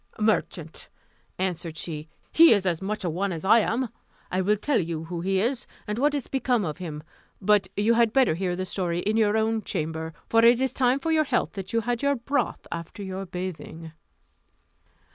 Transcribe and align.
"Merchant!" 0.17 0.89
answered 1.37 1.77
she; 1.77 2.07
"he 2.31 2.53
is 2.53 2.65
as 2.65 2.81
much 2.81 3.05
one 3.05 3.31
as 3.31 3.45
I 3.45 3.59
am. 3.59 3.89
I 4.31 4.41
will 4.41 4.57
tell 4.57 4.79
you 4.79 5.03
who 5.03 5.21
he 5.21 5.39
is, 5.39 5.67
and 5.85 5.99
what 5.99 6.15
is 6.15 6.25
become 6.27 6.65
of 6.65 6.79
him; 6.79 7.03
but 7.39 7.67
you 7.77 7.93
had 7.93 8.11
better 8.11 8.33
hear 8.33 8.55
the 8.55 8.65
story 8.65 9.01
in 9.01 9.15
your 9.15 9.37
own 9.37 9.61
chamber; 9.61 10.15
for 10.27 10.43
it 10.43 10.59
is 10.59 10.73
time 10.73 10.97
for 10.97 11.11
your 11.11 11.25
health 11.25 11.51
that 11.51 11.71
you 11.71 11.81
had 11.81 12.01
your 12.01 12.15
broth 12.15 12.65
after 12.71 13.03
your 13.03 13.27
bathing." 13.27 13.91